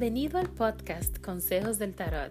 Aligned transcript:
Bienvenido 0.00 0.38
al 0.38 0.48
podcast 0.48 1.18
Consejos 1.18 1.80
del 1.80 1.96
Tarot, 1.96 2.30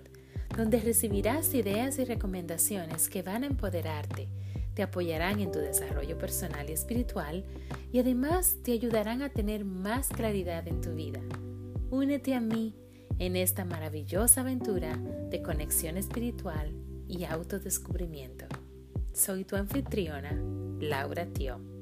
donde 0.55 0.79
recibirás 0.79 1.53
ideas 1.53 1.99
y 1.99 2.05
recomendaciones 2.05 3.09
que 3.09 3.23
van 3.23 3.43
a 3.43 3.47
empoderarte, 3.47 4.29
te 4.73 4.83
apoyarán 4.83 5.41
en 5.41 5.51
tu 5.51 5.59
desarrollo 5.59 6.17
personal 6.17 6.69
y 6.69 6.71
espiritual 6.71 7.43
y 7.91 7.99
además 7.99 8.55
te 8.63 8.71
ayudarán 8.71 9.21
a 9.21 9.27
tener 9.27 9.65
más 9.65 10.07
claridad 10.07 10.65
en 10.65 10.79
tu 10.79 10.93
vida. 10.93 11.19
Únete 11.89 12.35
a 12.35 12.39
mí 12.39 12.73
en 13.19 13.35
esta 13.35 13.65
maravillosa 13.65 14.39
aventura 14.39 14.95
de 15.29 15.41
conexión 15.41 15.97
espiritual 15.97 16.71
y 17.09 17.25
autodescubrimiento. 17.25 18.45
Soy 19.11 19.43
tu 19.43 19.57
anfitriona, 19.57 20.41
Laura 20.79 21.25
Tio. 21.25 21.76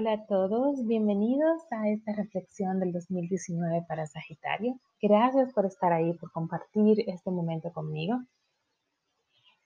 Hola 0.00 0.14
a 0.14 0.24
todos, 0.24 0.86
bienvenidos 0.86 1.70
a 1.70 1.90
esta 1.90 2.14
reflexión 2.14 2.80
del 2.80 2.90
2019 2.90 3.84
para 3.86 4.06
Sagitario. 4.06 4.80
Gracias 5.02 5.52
por 5.52 5.66
estar 5.66 5.92
ahí, 5.92 6.14
por 6.14 6.32
compartir 6.32 7.04
este 7.06 7.30
momento 7.30 7.70
conmigo. 7.70 8.18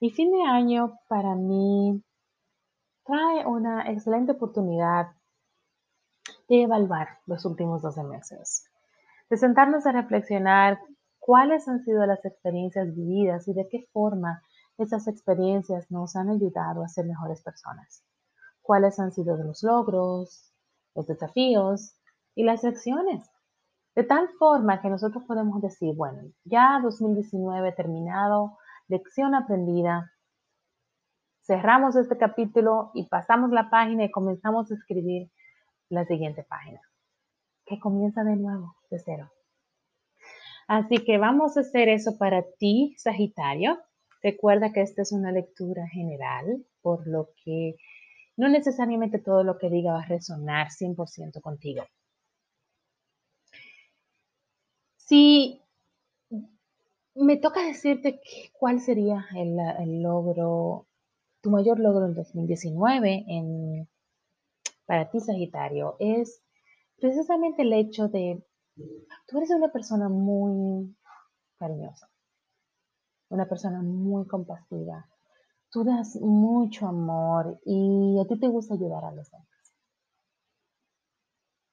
Y 0.01 0.11
fin 0.11 0.33
de 0.33 0.43
año 0.43 0.99
para 1.09 1.37
mí 1.37 2.03
trae 3.05 3.47
una 3.47 3.89
excelente 3.93 4.33
oportunidad 4.33 5.13
de 6.49 6.63
evaluar 6.63 7.21
los 7.27 7.45
últimos 7.45 7.83
12 7.83 8.03
meses, 8.03 8.69
de 9.31 9.37
sentarnos 9.37 9.87
a 9.87 9.93
reflexionar 9.93 10.81
cuáles 11.21 11.69
han 11.69 11.85
sido 11.85 12.05
las 12.07 12.25
experiencias 12.25 12.93
vividas 12.93 13.47
y 13.47 13.55
de 13.55 13.69
qué 13.69 13.87
forma 13.93 14.43
esas 14.79 15.07
experiencias 15.07 15.89
nos 15.93 16.17
han 16.17 16.29
ayudado 16.29 16.83
a 16.83 16.89
ser 16.89 17.07
mejores 17.07 17.41
personas 17.41 18.05
cuáles 18.65 18.99
han 18.99 19.13
sido 19.13 19.37
los 19.37 19.63
logros, 19.63 20.53
los 20.95 21.07
desafíos 21.07 21.95
y 22.35 22.45
las 22.45 22.65
lecciones. 22.65 23.31
De 23.95 24.03
tal 24.03 24.29
forma 24.39 24.81
que 24.81 24.89
nosotros 24.89 25.23
podemos 25.25 25.63
decir, 25.63 25.95
bueno, 25.95 26.23
ya 26.45 26.81
2019 26.83 27.73
terminado, 27.73 28.59
lección 28.89 29.35
aprendida, 29.35 30.11
cerramos 31.43 31.95
este 31.95 32.17
capítulo 32.17 32.91
y 32.95 33.07
pasamos 33.07 33.51
la 33.51 33.71
página 33.71 34.05
y 34.05 34.11
comenzamos 34.11 34.71
a 34.71 34.75
escribir 34.75 35.31
la 35.91 36.07
siguiente 36.07 36.43
página, 36.43 36.81
que 37.67 37.79
comienza 37.79 38.25
de 38.25 38.37
nuevo, 38.37 38.77
de 38.91 38.99
cero. 38.99 39.31
Así 40.67 41.05
que 41.05 41.19
vamos 41.19 41.57
a 41.57 41.61
hacer 41.61 41.91
eso 41.91 42.17
para 42.17 42.43
ti, 42.59 42.95
Sagitario. 42.97 43.79
Recuerda 44.23 44.73
que 44.73 44.81
esta 44.81 45.03
es 45.03 45.13
una 45.13 45.31
lectura 45.31 45.87
general, 45.87 46.65
por 46.81 47.07
lo 47.07 47.29
que 47.45 47.77
no 48.37 48.49
necesariamente 48.49 49.19
todo 49.19 49.45
lo 49.45 49.59
que 49.59 49.71
diga 49.71 49.93
va 49.93 50.03
a 50.03 50.07
resonar 50.07 50.69
100% 50.69 51.41
contigo. 51.41 51.85
Si 54.97 55.61
me 57.15 57.37
toca 57.37 57.65
decirte 57.65 58.21
cuál 58.53 58.81
sería 58.81 59.27
el, 59.37 60.03
logro, 60.03 60.87
tu 61.41 61.51
mayor 61.51 61.79
logro 61.79 62.07
en 62.07 62.15
2019 62.15 63.25
en, 63.29 63.89
para 64.87 65.11
ti, 65.11 65.21
Sagitario, 65.21 65.97
es 66.01 66.43
precisamente 66.99 67.63
el 67.63 67.73
hecho 67.73 68.09
de, 68.09 68.45
tú 69.27 69.39
eres 69.39 69.51
una 69.51 69.71
persona 69.71 70.09
muy 70.09 70.97
cariñosa, 71.59 72.11
una 73.29 73.47
persona 73.49 73.83
muy 73.83 74.27
compasiva, 74.27 75.09
tú 75.75 75.83
das 75.83 76.15
mucho 76.21 76.87
amor 76.87 77.61
y 77.67 78.17
a 78.21 78.25
ti 78.29 78.39
te 78.39 78.47
gusta 78.47 78.75
ayudar 78.75 79.05
a 79.05 79.11
los 79.11 79.29
demás. 79.29 79.49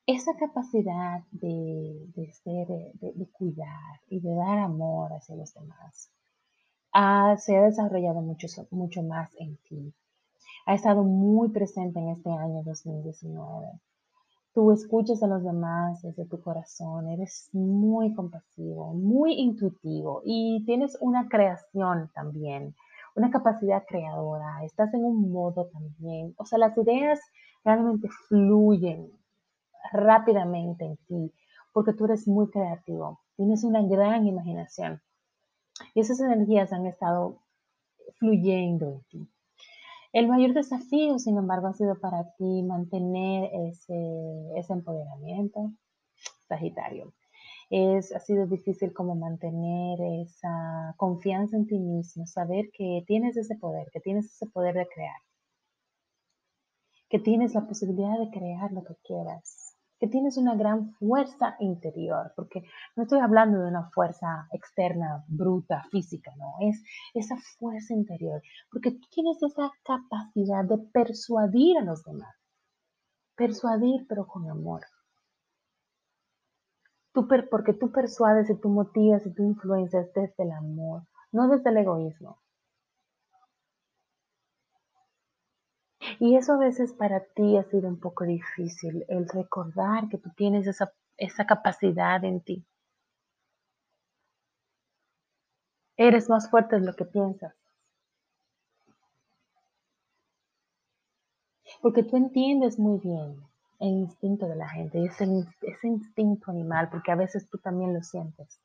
Esa 0.07 0.31
capacidad 0.39 1.22
de, 1.29 2.34
ser, 2.44 2.67
de, 3.00 3.28
cuidar 3.31 4.01
y 4.09 4.19
de 4.19 4.34
dar 4.34 4.57
amor 4.57 5.13
hacia 5.13 5.35
los 5.35 5.53
demás 5.53 6.12
se 7.38 7.56
ha 7.56 7.62
desarrollado 7.62 8.22
mucho, 8.22 8.47
mucho 8.72 9.03
más 9.03 9.29
en 9.38 9.57
ti. 9.69 9.94
Ha 10.66 10.73
estado 10.73 11.03
muy 11.03 11.50
presente 11.50 12.00
en 12.00 12.09
este 12.09 12.31
año 12.31 12.63
2019. 12.63 13.68
Tú 14.53 14.72
escuchas 14.72 15.22
a 15.22 15.28
los 15.28 15.44
demás 15.44 16.01
desde 16.01 16.25
tu 16.25 16.41
corazón, 16.41 17.07
eres 17.07 17.50
muy 17.53 18.16
compasivo, 18.16 18.94
muy 18.95 19.33
intuitivo 19.33 20.23
y 20.25 20.66
tienes 20.66 20.97
una 21.00 21.29
creación 21.29 22.09
también 22.16 22.75
una 23.16 23.29
capacidad 23.29 23.83
creadora, 23.88 24.63
estás 24.63 24.94
en 24.94 25.03
un 25.03 25.31
modo 25.31 25.67
también, 25.67 26.33
o 26.38 26.45
sea, 26.45 26.57
las 26.59 26.77
ideas 26.77 27.19
realmente 27.63 28.07
fluyen 28.27 29.11
rápidamente 29.91 30.85
en 30.85 30.97
ti, 31.07 31.33
porque 31.73 31.94
tú 31.94 32.05
eres 32.05 32.27
muy 32.27 32.50
creativo, 32.50 33.21
tienes 33.35 33.63
una 33.63 33.81
gran 33.81 34.27
imaginación 34.27 35.01
y 35.94 36.01
esas 36.01 36.19
energías 36.19 36.71
han 36.73 36.85
estado 36.85 37.41
fluyendo 38.19 38.89
en 38.89 39.03
ti. 39.09 39.31
El 40.13 40.27
mayor 40.27 40.53
desafío, 40.53 41.17
sin 41.19 41.38
embargo, 41.38 41.67
ha 41.67 41.73
sido 41.73 41.97
para 42.00 42.33
ti 42.35 42.63
mantener 42.63 43.50
ese, 43.53 44.51
ese 44.57 44.73
empoderamiento, 44.73 45.71
Sagitario 46.47 47.13
es, 47.71 48.13
ha 48.13 48.19
sido 48.19 48.47
difícil 48.47 48.93
como 48.93 49.15
mantener 49.15 49.97
esa 50.21 50.93
confianza 50.97 51.55
en 51.55 51.67
ti 51.67 51.79
mismo, 51.79 52.27
saber 52.27 52.65
que 52.73 53.03
tienes 53.07 53.37
ese 53.37 53.55
poder, 53.55 53.87
que 53.93 54.01
tienes 54.01 54.25
ese 54.25 54.45
poder 54.47 54.75
de 54.75 54.87
crear, 54.93 55.21
que 57.09 57.19
tienes 57.19 57.53
la 57.53 57.65
posibilidad 57.65 58.19
de 58.19 58.29
crear 58.29 58.73
lo 58.73 58.83
que 58.83 58.95
quieras, 59.05 59.77
que 60.01 60.07
tienes 60.07 60.35
una 60.35 60.55
gran 60.55 60.91
fuerza 60.95 61.55
interior, 61.61 62.33
porque 62.35 62.61
no 62.97 63.03
estoy 63.03 63.21
hablando 63.21 63.61
de 63.61 63.69
una 63.69 63.89
fuerza 63.91 64.49
externa, 64.51 65.23
bruta, 65.29 65.85
física, 65.91 66.33
no, 66.38 66.55
es 66.59 66.83
esa 67.13 67.38
fuerza 67.57 67.93
interior, 67.93 68.41
porque 68.69 68.91
tú 68.91 69.07
tienes 69.13 69.41
esa 69.43 69.71
capacidad 69.85 70.65
de 70.65 70.77
persuadir 70.91 71.77
a 71.77 71.85
los 71.85 72.03
demás, 72.03 72.35
persuadir 73.38 74.05
pero 74.09 74.27
con 74.27 74.49
amor 74.49 74.81
porque 77.13 77.73
tú 77.73 77.91
persuades 77.91 78.49
y 78.49 78.55
tú 78.55 78.69
motivas 78.69 79.25
y 79.25 79.33
tú 79.33 79.44
influencias 79.44 80.13
desde 80.13 80.44
el 80.44 80.51
amor, 80.51 81.03
no 81.31 81.47
desde 81.49 81.69
el 81.69 81.77
egoísmo. 81.77 82.39
Y 86.19 86.35
eso 86.35 86.53
a 86.53 86.57
veces 86.57 86.94
para 86.94 87.23
ti 87.35 87.57
ha 87.57 87.63
sido 87.63 87.88
un 87.88 88.00
poco 88.00 88.25
difícil, 88.25 89.05
el 89.07 89.27
recordar 89.27 90.07
que 90.09 90.17
tú 90.17 90.29
tienes 90.35 90.67
esa, 90.67 90.94
esa 91.17 91.45
capacidad 91.45 92.23
en 92.23 92.41
ti. 92.41 92.66
Eres 95.97 96.29
más 96.29 96.50
fuerte 96.50 96.79
de 96.79 96.85
lo 96.85 96.95
que 96.95 97.05
piensas. 97.05 97.53
Porque 101.81 102.03
tú 102.03 102.17
entiendes 102.17 102.77
muy 102.77 103.00
bien 103.00 103.50
el 103.81 103.94
instinto 103.97 104.47
de 104.47 104.56
la 104.56 104.69
gente, 104.69 105.03
ese, 105.03 105.25
ese 105.62 105.88
instinto 105.88 106.52
animal, 106.52 106.90
porque 106.92 107.12
a 107.12 107.16
veces 107.16 107.50
tú 107.50 107.58
también 107.58 107.94
lo 107.94 108.03
sientes. 108.03 108.62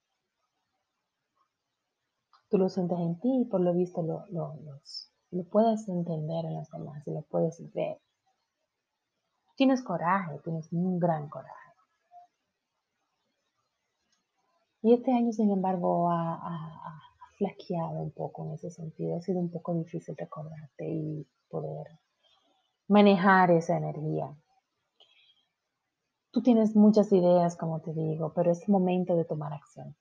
Tú 2.50 2.59
lo 2.59 2.69
sientes 2.69 2.99
en 2.99 3.19
ti 3.19 3.43
y 3.43 3.44
por 3.47 3.60
lo 3.62 3.72
visto 3.72 4.03
lo, 4.03 4.27
lo, 4.31 4.54
lo 5.31 5.44
puedes 5.44 5.88
entender 5.88 6.44
en 6.44 6.56
los 6.56 6.71
demás 6.71 7.03
y 7.06 7.12
lo 7.12 7.22
puedes 7.22 7.60
ver. 7.72 7.99
Tienes 9.56 9.82
coraje, 9.82 10.38
tienes 10.44 10.71
un 10.71 10.99
gran 10.99 11.28
coraje. 11.31 11.54
Y 14.83 14.93
este 14.93 15.12
año, 15.12 15.33
sin 15.33 15.50
embargo, 15.50 16.10
ha, 16.10 16.34
ha, 16.34 17.03
flaqueado 17.38 17.98
un 18.00 18.12
poco 18.12 18.44
en 18.44 18.53
ese 18.53 18.71
sentido. 18.71 19.16
Ha 19.16 19.21
sido 19.21 19.41
un 19.41 19.51
poco 19.51 19.74
difícil 19.74 20.15
recordarte 20.16 20.89
y 20.89 21.27
poder 21.48 21.86
manejar 22.86 23.51
esa 23.51 23.77
energía. 23.77 24.34
Tú 26.36 26.42
tienes 26.42 26.77
muchas 26.77 27.10
ideas, 27.12 27.56
como 27.56 27.80
te 27.80 27.94
digo, 27.94 28.34
pero 28.34 28.50
es 28.53 28.68
momento 28.68 29.16
de 29.16 29.24
tomar 29.24 29.54
acción. 29.54 29.97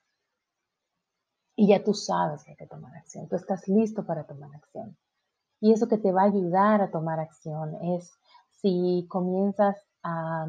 Y 1.55 1.69
ya 1.69 1.81
tú 1.81 1.93
sabes 1.93 2.43
que 2.43 2.51
hay 2.51 2.57
que 2.57 2.67
tomar 2.67 2.93
acción. 2.93 3.29
Tú 3.29 3.37
estás 3.37 3.69
listo 3.69 4.05
para 4.05 4.25
tomar 4.25 4.53
acción. 4.53 4.97
Y 5.61 5.71
eso 5.71 5.87
que 5.87 5.97
te 5.97 6.11
va 6.11 6.23
a 6.23 6.25
ayudar 6.25 6.81
a 6.81 6.91
tomar 6.91 7.21
acción 7.21 7.81
es 7.81 8.11
si 8.49 9.05
comienzas 9.07 9.77
a, 10.03 10.47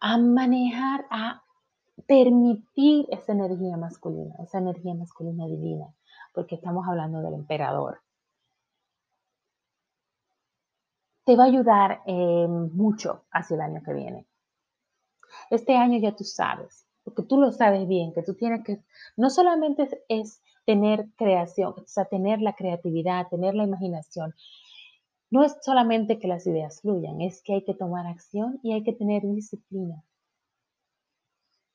a 0.00 0.18
manejar, 0.18 1.06
a 1.08 1.44
permitir 2.08 3.06
esa 3.10 3.30
energía 3.30 3.76
masculina, 3.76 4.34
esa 4.42 4.58
energía 4.58 4.94
masculina 4.94 5.46
divina, 5.46 5.94
porque 6.34 6.56
estamos 6.56 6.84
hablando 6.88 7.22
del 7.22 7.34
emperador. 7.34 8.00
Te 11.26 11.34
va 11.34 11.42
a 11.42 11.48
ayudar 11.48 12.02
eh, 12.06 12.46
mucho 12.48 13.24
hacia 13.32 13.56
el 13.56 13.60
año 13.60 13.82
que 13.84 13.92
viene. 13.92 14.26
Este 15.50 15.76
año 15.76 15.98
ya 15.98 16.14
tú 16.14 16.22
sabes, 16.22 16.86
porque 17.02 17.24
tú 17.24 17.40
lo 17.40 17.50
sabes 17.50 17.86
bien, 17.88 18.14
que 18.14 18.22
tú 18.22 18.34
tienes 18.34 18.64
que, 18.64 18.80
no 19.16 19.28
solamente 19.28 19.88
es, 20.08 20.40
tener 20.64 21.08
creación, 21.16 21.74
o 21.76 21.86
sea, 21.86 22.06
tener 22.06 22.40
la 22.40 22.54
creatividad, 22.54 23.28
tener 23.28 23.54
la 23.54 23.64
imaginación, 23.64 24.34
no 25.30 25.44
es 25.44 25.56
solamente 25.62 26.18
que 26.18 26.28
las 26.28 26.46
ideas 26.46 26.80
fluyan, 26.80 27.20
es 27.20 27.42
que 27.42 27.54
hay 27.54 27.64
que 27.64 27.74
tomar 27.74 28.06
acción 28.06 28.60
y 28.62 28.72
hay 28.72 28.84
que 28.84 28.92
tener 28.92 29.22
disciplina. 29.22 30.02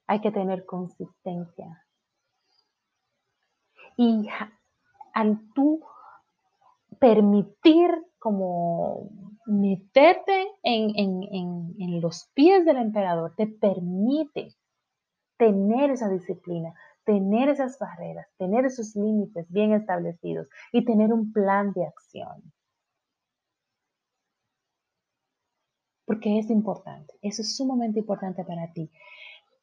Hay 0.08 0.20
que 0.22 0.32
tener 0.32 0.66
consistencia. 0.66 1.86
Y 3.98 4.28
al 5.14 5.40
tú 5.54 5.82
permitir 7.00 7.90
como 8.20 9.10
meterte 9.52 10.48
en, 10.64 10.96
en, 10.96 12.02
los 12.02 12.30
pies 12.34 12.66
del 12.66 12.78
emperador, 12.78 13.34
te 13.36 13.48
permite 13.48 14.56
tener 15.38 15.92
esa 15.92 16.08
disciplina, 16.08 16.74
tener 17.04 17.50
esas 17.50 17.78
barreras, 17.78 18.28
tener 18.38 18.66
esos 18.66 18.96
límites 18.96 19.52
bien 19.52 19.74
establecidos 19.74 20.48
y 20.72 20.86
tener 20.86 21.14
un 21.14 21.34
plan 21.34 21.74
de 21.74 21.86
acción. 21.86 22.54
Porque 26.06 26.40
es 26.40 26.50
importante, 26.50 27.14
eso 27.22 27.42
es 27.42 27.56
sumamente 27.56 28.00
importante 28.00 28.44
para 28.46 28.72
ti. 28.72 28.90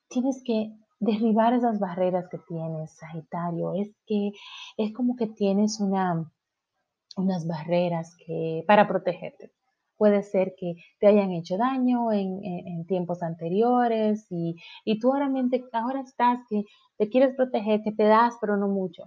Tienes 0.09 0.43
que 0.45 0.73
derribar 1.01 1.55
esas 1.55 1.79
barreras 1.79 2.29
que 2.31 2.39
tienes, 2.39 2.93
Sagitario. 2.93 3.75
Es 3.75 3.91
que 4.07 4.33
es 4.77 4.93
como 4.93 5.17
que 5.17 5.29
tienes 5.29 5.81
una, 5.81 6.31
unas 7.17 7.47
barreras 7.47 8.17
que, 8.17 8.65
para 8.67 8.87
protegerte. 8.87 9.53
Puede 9.99 10.23
ser 10.23 10.55
que 10.57 10.77
te 11.01 11.09
hayan 11.09 11.33
hecho 11.33 11.59
daño 11.59 12.13
en, 12.13 12.87
tiempos 12.87 13.23
anteriores 13.23 14.27
y, 14.31 14.57
y 14.85 14.99
tú 14.99 15.13
ahora, 15.13 15.31
ahora 15.73 16.01
estás 16.01 16.39
que 16.49 16.65
te 16.97 17.11
quieres 17.11 17.35
proteger, 17.37 17.83
que 17.83 17.93
te 17.93 18.05
das, 18.05 18.37
pero 18.41 18.57
no 18.57 18.69
mucho. 18.69 19.05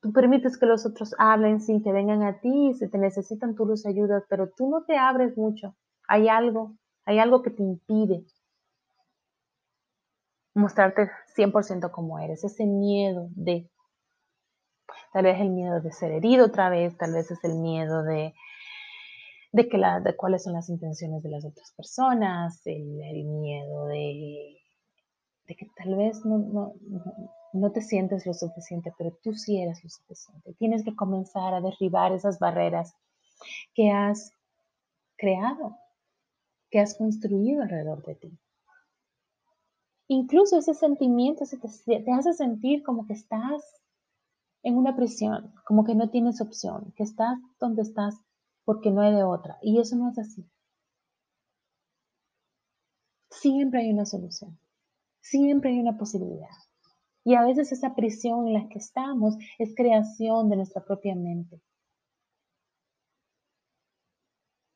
Tú 0.00 0.12
permites 0.12 0.56
que 0.56 0.64
los 0.64 0.86
otros 0.86 1.14
hablen 1.18 1.60
sin 1.60 1.82
que 1.82 1.92
vengan 1.92 2.22
a 2.22 2.40
ti, 2.40 2.72
si 2.72 2.88
te 2.88 2.96
necesitan 2.96 3.54
tú 3.54 3.66
los 3.66 3.84
ayudas, 3.84 4.24
pero 4.30 4.48
tú 4.56 4.70
no 4.70 4.84
te 4.84 4.96
abres 4.96 5.36
mucho. 5.36 5.74
Hay 6.08 6.28
algo, 6.28 6.76
hay 7.04 7.18
algo 7.18 7.42
que 7.42 7.50
te 7.50 7.62
impide 7.62 8.24
mostrarte 10.54 11.10
100% 11.36 11.90
como 11.90 12.18
eres, 12.18 12.44
ese 12.44 12.66
miedo 12.66 13.28
de, 13.30 13.68
tal 15.12 15.24
vez 15.24 15.40
el 15.40 15.50
miedo 15.50 15.80
de 15.80 15.92
ser 15.92 16.12
herido 16.12 16.46
otra 16.46 16.68
vez, 16.70 16.96
tal 16.96 17.12
vez 17.12 17.30
es 17.30 17.42
el 17.44 17.54
miedo 17.54 18.02
de, 18.02 18.34
de, 19.52 19.68
que 19.68 19.78
la, 19.78 20.00
de 20.00 20.16
cuáles 20.16 20.44
son 20.44 20.52
las 20.52 20.68
intenciones 20.68 21.22
de 21.22 21.30
las 21.30 21.44
otras 21.44 21.72
personas, 21.72 22.60
el, 22.66 23.24
miedo 23.24 23.86
de, 23.86 24.58
de, 25.46 25.54
que 25.56 25.66
tal 25.76 25.96
vez 25.96 26.24
no, 26.24 26.38
no, 26.38 26.74
no, 27.52 27.72
te 27.72 27.82
sientes 27.82 28.26
lo 28.26 28.34
suficiente, 28.34 28.92
pero 28.96 29.16
tú 29.22 29.34
sí 29.34 29.60
eres 29.60 29.82
lo 29.82 29.90
suficiente. 29.90 30.54
Tienes 30.54 30.84
que 30.84 30.94
comenzar 30.94 31.54
a 31.54 31.60
derribar 31.60 32.12
esas 32.12 32.38
barreras 32.38 32.94
que 33.74 33.90
has 33.90 34.32
creado, 35.16 35.76
que 36.70 36.80
has 36.80 36.96
construido 36.96 37.62
alrededor 37.62 38.04
de 38.04 38.14
ti. 38.14 38.38
Incluso 40.08 40.58
ese 40.58 40.74
sentimiento 40.74 41.44
se 41.44 41.56
te, 41.58 42.12
hace 42.12 42.32
sentir 42.32 42.82
como 42.82 43.06
que 43.06 43.12
estás 43.12 43.62
en 44.64 44.76
una 44.76 44.96
prisión, 44.96 45.54
como 45.64 45.84
que 45.84 45.94
no 45.94 46.10
tienes 46.10 46.40
opción, 46.40 46.92
que 46.96 47.04
estás 47.04 47.38
donde 47.60 47.82
estás 47.82 48.16
porque 48.64 48.90
no 48.90 49.00
hay 49.00 49.14
de 49.14 49.24
otra. 49.24 49.58
Y 49.62 49.80
eso 49.80 49.96
no 49.96 50.10
es 50.10 50.18
así. 50.18 50.48
Siempre 53.30 53.80
hay 53.80 53.90
una 53.90 54.04
solución, 54.04 54.58
siempre 55.20 55.70
hay 55.70 55.78
una 55.78 55.96
posibilidad. 55.96 56.48
Y 57.24 57.34
a 57.34 57.44
veces 57.44 57.70
esa 57.72 57.94
prisión 57.94 58.46
en 58.46 58.54
la 58.54 58.68
que 58.68 58.78
estamos 58.78 59.36
es 59.58 59.74
creación 59.74 60.48
de 60.48 60.56
nuestra 60.56 60.84
propia 60.84 61.14
mente. 61.14 61.60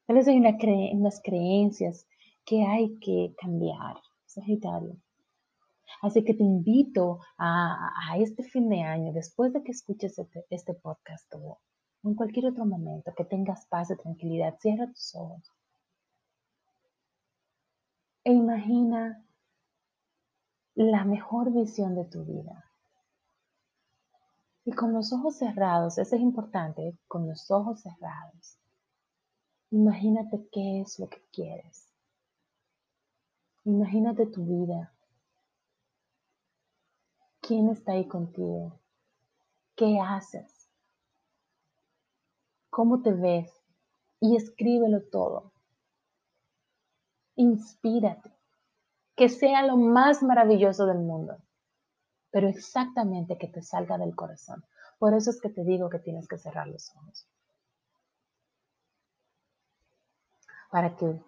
Tal 0.06 0.16
vez 0.16 0.28
hay 0.28 0.38
unas 0.38 1.20
creencias 1.22 2.06
que 2.44 2.62
hay 2.62 2.98
que 2.98 3.34
cambiar, 3.38 3.96
Sagitario. 4.26 4.96
Así 6.02 6.22
que 6.22 6.34
te 6.34 6.42
invito 6.42 7.20
a, 7.38 8.16
este 8.18 8.42
fin 8.44 8.68
de 8.68 8.82
año, 8.82 9.12
después 9.12 9.52
de 9.54 9.62
que 9.62 9.72
escuches 9.72 10.18
este, 10.18 10.44
este 10.50 10.74
podcast 10.74 11.26
en 12.04 12.14
cualquier 12.14 12.46
otro 12.46 12.64
momento, 12.64 13.12
que 13.14 13.24
tengas 13.24 13.66
paz 13.66 13.90
y 13.90 13.96
tranquilidad, 13.96 14.56
cierra 14.60 14.86
tus 14.86 15.14
ojos. 15.14 15.50
E 18.24 18.32
imagina 18.32 19.24
la 20.74 21.04
mejor 21.04 21.52
visión 21.52 21.94
de 21.94 22.04
tu 22.04 22.24
vida. 22.24 22.64
Y 24.64 24.72
con 24.72 24.92
los 24.92 25.12
ojos 25.12 25.36
cerrados, 25.36 25.98
eso 25.98 26.16
es 26.16 26.22
importante, 26.22 26.96
con 27.06 27.26
los 27.26 27.50
ojos 27.50 27.80
cerrados, 27.80 28.58
imagínate 29.70 30.48
qué 30.50 30.80
es 30.80 30.98
lo 30.98 31.08
que 31.08 31.22
quieres. 31.32 31.88
Imagínate 33.64 34.26
tu 34.26 34.44
vida 34.44 34.94
¿Quién 37.46 37.68
está 37.68 37.92
ahí 37.92 38.08
contigo? 38.08 38.80
¿Qué 39.76 40.00
haces? 40.00 40.53
¿Cómo 42.74 43.02
te 43.02 43.12
ves? 43.12 43.52
Y 44.18 44.34
escríbelo 44.34 45.00
todo. 45.08 45.52
Inspírate. 47.36 48.32
Que 49.14 49.28
sea 49.28 49.64
lo 49.64 49.76
más 49.76 50.24
maravilloso 50.24 50.84
del 50.84 50.98
mundo. 50.98 51.36
Pero 52.32 52.48
exactamente 52.48 53.38
que 53.38 53.46
te 53.46 53.62
salga 53.62 53.96
del 53.96 54.16
corazón. 54.16 54.64
Por 54.98 55.14
eso 55.14 55.30
es 55.30 55.40
que 55.40 55.50
te 55.50 55.62
digo 55.62 55.88
que 55.88 56.00
tienes 56.00 56.26
que 56.26 56.36
cerrar 56.36 56.66
los 56.66 56.92
ojos. 56.96 57.28
Para 60.68 60.96
que 60.96 61.22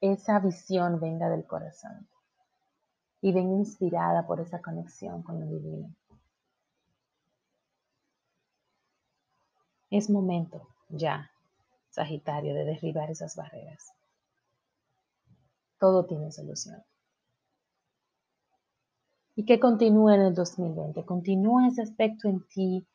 esa 0.00 0.40
visión 0.40 0.98
venga 0.98 1.28
del 1.28 1.46
corazón 1.46 2.08
y 3.20 3.32
ven 3.32 3.52
inspirada 3.52 4.26
por 4.26 4.40
esa 4.40 4.60
conexión 4.60 5.22
con 5.22 5.38
lo 5.38 5.46
divino. 5.46 5.94
Es 9.90 10.08
momento 10.08 10.68
ya, 10.88 11.30
Sagitario, 11.90 12.54
de 12.54 12.64
derribar 12.64 13.10
esas 13.10 13.34
barreras. 13.34 13.92
Todo 15.78 16.06
tiene 16.06 16.30
solución. 16.30 16.82
Y 19.34 19.44
que 19.44 19.58
continúe 19.58 20.10
en 20.10 20.20
el 20.20 20.34
2020. 20.34 21.04
Continúa 21.04 21.66
ese 21.66 21.82
aspecto 21.82 22.28
en 22.28 22.46
ti 22.46 22.86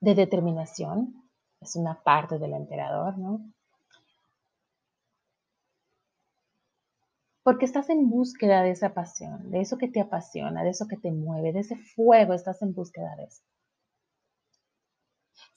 de 0.00 0.14
determinación. 0.14 1.22
Es 1.60 1.76
una 1.76 2.02
parte 2.02 2.38
del 2.38 2.54
emperador, 2.54 3.18
¿no? 3.18 3.40
Porque 7.42 7.64
estás 7.64 7.90
en 7.90 8.08
búsqueda 8.08 8.62
de 8.62 8.70
esa 8.70 8.94
pasión, 8.94 9.50
de 9.50 9.60
eso 9.60 9.76
que 9.76 9.88
te 9.88 10.00
apasiona, 10.00 10.62
de 10.62 10.70
eso 10.70 10.86
que 10.86 10.96
te 10.96 11.10
mueve, 11.10 11.52
de 11.52 11.60
ese 11.60 11.76
fuego, 11.76 12.34
estás 12.34 12.62
en 12.62 12.72
búsqueda 12.72 13.16
de 13.16 13.24
eso. 13.24 13.42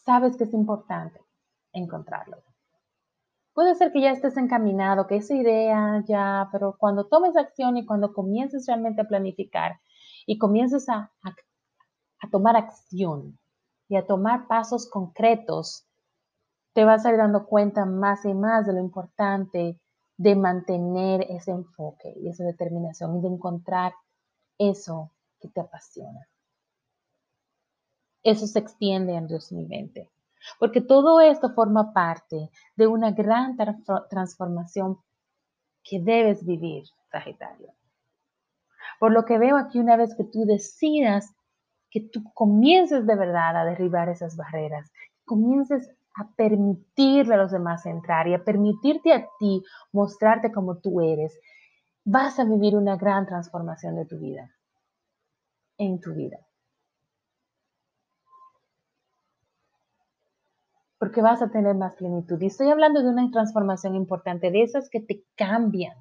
Sabes 0.05 0.37
que 0.37 0.43
es 0.43 0.53
importante 0.53 1.19
encontrarlo. 1.73 2.37
Puede 3.53 3.73
ser 3.75 3.91
que 3.91 4.01
ya 4.01 4.11
estés 4.11 4.37
encaminado, 4.37 5.07
que 5.07 5.15
esa 5.15 5.33
idea 5.33 6.03
ya, 6.05 6.49
pero 6.51 6.75
cuando 6.77 7.07
tomes 7.07 7.35
acción 7.35 7.77
y 7.77 7.85
cuando 7.85 8.13
comiences 8.13 8.67
realmente 8.67 9.01
a 9.01 9.07
planificar 9.07 9.79
y 10.27 10.37
comiences 10.37 10.89
a, 10.89 11.11
a 11.23 12.29
tomar 12.29 12.55
acción 12.55 13.39
y 13.87 13.95
a 13.95 14.05
tomar 14.05 14.47
pasos 14.47 14.89
concretos, 14.89 15.87
te 16.73 16.83
vas 16.83 17.05
a 17.05 17.11
ir 17.11 17.17
dando 17.17 17.47
cuenta 17.47 17.85
más 17.85 18.25
y 18.25 18.33
más 18.33 18.67
de 18.67 18.73
lo 18.73 18.79
importante 18.79 19.79
de 20.17 20.35
mantener 20.35 21.25
ese 21.29 21.51
enfoque 21.51 22.13
y 22.17 22.29
esa 22.29 22.43
determinación 22.43 23.17
y 23.17 23.21
de 23.21 23.29
encontrar 23.29 23.93
eso 24.57 25.11
que 25.39 25.47
te 25.49 25.61
apasiona. 25.61 26.27
Eso 28.25 28.47
se 28.47 28.57
extiende 28.57 29.13
en 29.13 29.27
2020, 29.27 30.09
porque 30.59 30.81
todo 30.81 31.21
esto 31.21 31.53
forma 31.53 31.93
parte 31.93 32.49
de 32.75 32.87
una 32.87 33.11
gran 33.11 33.55
transformación 34.09 34.97
que 35.83 35.99
debes 35.99 36.43
vivir, 36.43 36.85
Sagitario. 37.11 37.71
Por 38.99 39.11
lo 39.11 39.25
que 39.25 39.37
veo 39.37 39.57
aquí, 39.57 39.77
una 39.77 39.95
vez 39.95 40.15
que 40.15 40.23
tú 40.23 40.43
decidas 40.45 41.35
que 41.91 42.01
tú 42.01 42.23
comiences 42.33 43.05
de 43.05 43.15
verdad 43.15 43.55
a 43.55 43.63
derribar 43.63 44.09
esas 44.09 44.35
barreras, 44.35 44.91
comiences 45.23 45.89
a 46.15 46.27
permitirle 46.35 47.35
a 47.35 47.37
los 47.37 47.51
demás 47.51 47.85
entrar 47.85 48.27
y 48.27 48.33
a 48.33 48.43
permitirte 48.43 49.13
a 49.13 49.27
ti 49.39 49.63
mostrarte 49.93 50.51
como 50.51 50.79
tú 50.79 50.99
eres, 50.99 51.39
vas 52.03 52.39
a 52.39 52.43
vivir 52.43 52.75
una 52.75 52.97
gran 52.97 53.27
transformación 53.27 53.95
de 53.95 54.05
tu 54.05 54.17
vida, 54.17 54.49
en 55.77 56.01
tu 56.01 56.13
vida. 56.15 56.39
Porque 60.97 61.21
vas 61.21 61.41
a 61.41 61.49
tener 61.49 61.75
más 61.75 61.95
plenitud. 61.95 62.41
Y 62.41 62.47
estoy 62.47 62.69
hablando 62.69 63.01
de 63.01 63.09
una 63.09 63.29
transformación 63.31 63.95
importante, 63.95 64.51
de 64.51 64.63
esas 64.63 64.89
que 64.89 65.01
te 65.01 65.23
cambian, 65.35 65.95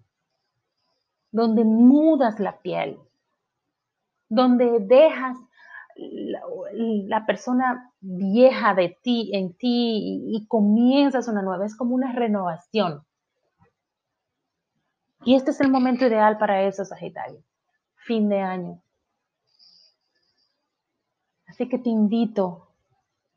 donde 1.32 1.64
mudas 1.64 2.38
la 2.38 2.60
piel, 2.60 2.98
donde 4.28 4.78
dejas 4.80 5.36
la, 5.96 7.26
persona 7.26 7.92
vieja 8.00 8.74
de 8.74 8.98
ti, 9.02 9.30
en 9.34 9.54
ti, 9.54 10.22
y, 10.28 10.46
comienzas 10.46 11.28
una 11.28 11.42
nueva. 11.42 11.66
Es 11.66 11.76
como 11.76 11.94
una 11.94 12.12
renovación. 12.12 13.04
Y 15.24 15.34
este 15.34 15.52
es 15.52 15.60
el 15.60 15.70
momento 15.70 16.06
ideal 16.06 16.36
para 16.38 16.62
eso, 16.62 16.84
Sagitario. 16.84 17.42
Fin 17.96 18.28
de 18.28 18.40
año. 18.40 18.80
Así 21.46 21.68
que 21.68 21.78
te 21.78 21.88
invito 21.88 22.68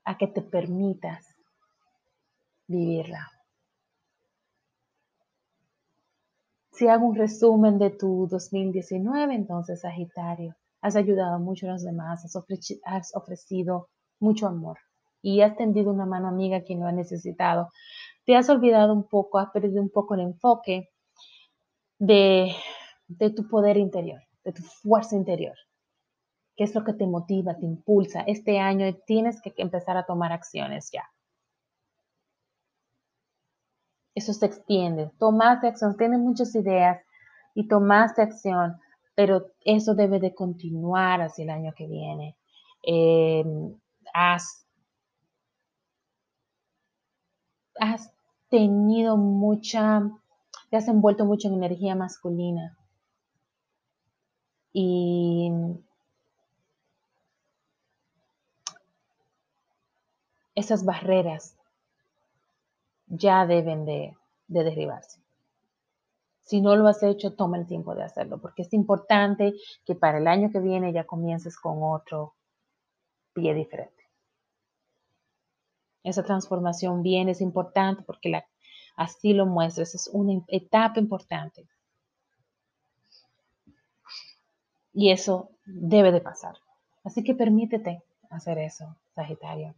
a 0.03 0.17
que 0.17 0.27
te 0.27 0.41
permitas 0.41 1.26
vivirla. 2.67 3.31
Si 6.71 6.87
hago 6.87 7.07
un 7.07 7.15
resumen 7.15 7.79
de 7.79 7.89
tu 7.89 8.27
2019, 8.29 9.33
entonces 9.33 9.81
Sagitario, 9.81 10.55
has 10.81 10.95
ayudado 10.95 11.39
mucho 11.39 11.65
a 11.65 11.71
los 11.71 11.83
demás, 11.83 12.23
has, 12.83 13.15
ofrecido 13.15 13.89
mucho 14.19 14.45
amor 14.45 14.77
y 15.21 15.41
has 15.41 15.55
tendido 15.55 15.91
una 15.91 16.05
mano 16.05 16.27
amiga 16.27 16.57
a 16.57 16.61
quien 16.61 16.81
lo 16.81 16.85
ha 16.85 16.91
necesitado. 16.91 17.69
Te 18.25 18.35
has 18.35 18.47
olvidado 18.49 18.93
un 18.93 19.07
poco, 19.07 19.39
has 19.39 19.49
perdido 19.49 19.81
un 19.81 19.89
poco 19.89 20.13
el 20.13 20.21
enfoque 20.21 20.89
de, 21.97 22.51
de 23.07 23.29
tu 23.31 23.47
poder 23.47 23.77
interior, 23.77 24.21
de 24.43 24.53
tu 24.53 24.61
fuerza 24.61 25.15
interior. 25.15 25.55
¿Qué 26.55 26.63
es 26.63 26.75
lo 26.75 26.83
que 26.83 26.93
te 26.93 27.07
motiva, 27.07 27.55
te 27.55 27.65
impulsa? 27.65 28.21
Este 28.21 28.59
año 28.59 28.93
tienes 29.07 29.41
que 29.41 29.51
empezar 29.57 29.97
a 29.97 30.05
tomar 30.05 30.31
acciones 30.31 30.91
ya. 30.91 31.09
Eso 34.17 34.33
se 34.33 34.47
extiende. 34.47 35.11
Tomaste 35.19 35.67
acción, 35.67 35.95
tienes 35.95 36.19
muchas 36.19 36.55
ideas 36.55 36.99
y 37.53 37.67
tomaste 37.67 38.23
acción, 38.23 38.79
pero 39.13 39.51
eso 39.63 39.93
debe 39.93 40.19
de 40.19 40.33
continuar 40.33 41.21
hacia 41.21 41.43
el 41.43 41.51
año 41.51 41.71
que 41.77 41.85
viene. 41.85 42.35
Em, 42.81 43.75
has, 44.15 44.65
has 47.79 48.11
tenido 48.49 49.17
mucha, 49.17 50.01
te 50.71 50.77
has 50.77 50.87
envuelto 50.87 51.23
mucho 51.23 51.49
en 51.49 51.53
energía 51.53 51.93
masculina. 51.93 52.75
Y 54.73 55.51
esas 60.55 60.83
barreras 60.83 61.56
ya 63.07 63.45
deben 63.45 63.85
de, 63.85 64.15
derribarse. 64.47 65.19
Si 66.41 66.61
no 66.61 66.75
lo 66.75 66.87
has 66.87 67.03
hecho, 67.03 67.35
toma 67.35 67.57
el 67.57 67.67
tiempo 67.67 67.93
de 67.95 68.03
hacerlo, 68.03 68.39
porque 68.39 68.61
es 68.61 68.73
importante 68.73 69.53
que 69.85 69.95
para 69.95 70.19
el 70.19 70.27
año 70.27 70.49
que 70.51 70.59
viene 70.59 70.93
ya 70.93 71.05
comiences 71.05 71.57
con 71.57 71.79
otro 71.81 72.35
pie 73.33 73.53
diferente. 73.53 73.93
Esa 76.03 76.23
transformación 76.23 77.03
viene, 77.03 77.31
es 77.31 77.41
importante 77.41 78.03
porque 78.03 78.29
la, 78.29 78.45
así 78.95 79.33
lo 79.33 79.45
muestras, 79.45 79.93
es 79.93 80.09
una 80.13 80.41
etapa 80.47 80.99
importante. 80.99 81.67
Y 84.93 85.11
eso 85.11 85.49
debe 85.65 86.13
de 86.13 86.21
pasar. 86.21 86.55
Así 87.03 87.23
que 87.23 87.35
permítete 87.35 88.03
hacer 88.29 88.57
eso, 88.57 88.95
Sagitario. 89.13 89.75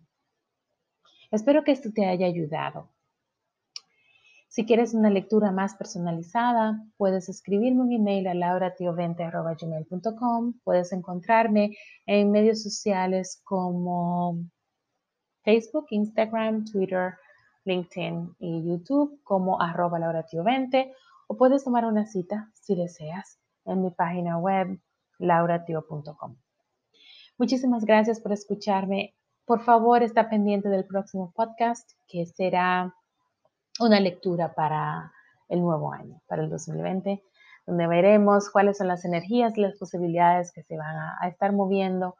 Espero 1.31 1.63
que 1.63 1.71
esto 1.71 1.91
te 1.91 2.05
haya 2.05 2.27
ayudado. 2.27 2.89
Si 4.49 4.65
quieres 4.65 4.93
una 4.95 5.11
lectura 5.11 5.51
más 5.51 5.75
personalizada, 5.75 6.83
puedes 6.97 7.29
escribirme 7.29 7.83
un 7.83 7.93
email 7.93 8.27
a 8.27 8.33
lauratiovente.com. 8.33 10.53
Puedes 10.63 10.91
encontrarme 10.91 11.77
en 12.07 12.31
medios 12.31 12.63
sociales 12.63 13.39
como 13.43 14.39
Facebook, 15.43 15.85
Instagram, 15.91 16.65
Twitter, 16.65 17.13
LinkedIn 17.65 18.35
y 18.39 18.67
YouTube 18.67 19.21
como 19.23 19.61
arroba 19.61 19.99
lauratiovente 19.99 20.95
o 21.27 21.37
puedes 21.37 21.63
tomar 21.63 21.85
una 21.85 22.07
cita 22.07 22.49
si 22.55 22.73
deseas 22.75 23.37
en 23.65 23.83
mi 23.83 23.91
página 23.91 24.39
web 24.39 24.79
lauratio.com. 25.19 26.37
Muchísimas 27.37 27.85
gracias 27.85 28.19
por 28.19 28.33
escucharme 28.33 29.13
por 29.49 29.63
favor, 29.63 30.03
está 30.03 30.29
pendiente 30.29 30.69
del 30.69 30.85
próximo 30.85 31.33
podcast, 31.35 31.93
que 32.07 32.27
será 32.27 32.93
una 33.79 33.99
lectura 33.99 34.53
para 34.53 35.11
el 35.47 35.61
nuevo 35.61 35.91
año, 35.91 36.21
para 36.27 36.43
el 36.43 36.49
2020, 36.49 37.23
donde 37.65 37.87
veremos 37.87 38.49
cuáles 38.49 38.77
son 38.77 38.87
las 38.87 39.05
energías 39.05 39.57
y 39.57 39.61
las 39.61 39.77
posibilidades 39.77 40.51
que 40.51 40.63
se 40.63 40.77
van 40.77 40.95
a, 40.95 41.27
estar 41.27 41.53
moviendo 41.53 42.15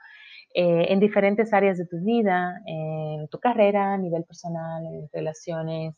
eh, 0.54 0.88
en 0.90 1.00
diferentes 1.00 1.54
áreas 1.54 1.78
de 1.78 1.86
tu 1.86 1.98
vida, 2.04 2.62
en 2.66 3.28
tu 3.30 3.40
carrera, 3.40 3.94
a 3.94 3.98
nivel 3.98 4.24
personal, 4.24 4.84
en 4.86 5.10
relaciones. 5.12 5.96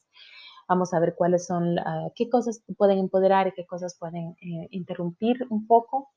Vamos 0.67 0.93
a 0.93 0.99
ver 0.99 1.15
cuáles 1.15 1.45
son, 1.45 1.75
qué 2.15 2.29
cosas 2.29 2.63
pueden 2.77 2.99
empoderar 2.99 3.47
y 3.47 3.51
qué 3.51 3.65
cosas 3.65 3.97
pueden 3.99 4.35
eh, 4.41 4.67
interrumpir 4.71 5.45
un 5.49 5.67
poco 5.67 6.11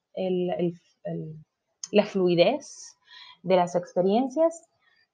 la 1.90 2.06
fluidez 2.06 2.96
de 3.42 3.56
las 3.56 3.74
experiencias 3.74 4.62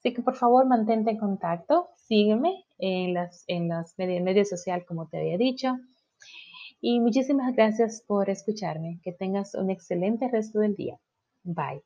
Así 0.01 0.15
que 0.15 0.23
por 0.23 0.35
favor 0.35 0.67
mantente 0.67 1.11
en 1.11 1.19
contacto, 1.19 1.91
sígueme 1.97 2.65
en 2.79 3.13
las, 3.13 3.45
en 3.49 3.69
las 3.69 3.95
medios, 3.99 4.49
sociales 4.49 4.87
como 4.87 5.07
te 5.09 5.19
había 5.19 5.37
dicho. 5.37 5.77
Y 6.81 7.01
muchísimas 7.01 7.55
gracias 7.55 8.03
por 8.07 8.31
escucharme. 8.31 8.99
Que 9.03 9.13
tengas 9.13 9.55
un 9.55 9.69
excelente 9.69 10.27
resto 10.29 10.61
del 10.61 10.75
día. 10.75 10.99
Bye. 11.45 11.83